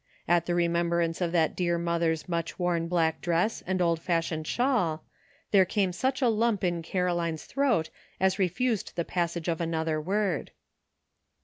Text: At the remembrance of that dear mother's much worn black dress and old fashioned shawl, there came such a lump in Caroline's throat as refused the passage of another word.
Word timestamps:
At 0.27 0.47
the 0.47 0.55
remembrance 0.55 1.21
of 1.21 1.31
that 1.33 1.55
dear 1.55 1.77
mother's 1.77 2.27
much 2.27 2.57
worn 2.57 2.87
black 2.87 3.21
dress 3.21 3.61
and 3.67 3.79
old 3.83 4.01
fashioned 4.01 4.47
shawl, 4.47 5.03
there 5.51 5.63
came 5.63 5.93
such 5.93 6.23
a 6.23 6.27
lump 6.27 6.63
in 6.63 6.81
Caroline's 6.81 7.45
throat 7.45 7.91
as 8.19 8.39
refused 8.39 8.93
the 8.95 9.05
passage 9.05 9.47
of 9.47 9.61
another 9.61 10.01
word. 10.01 10.49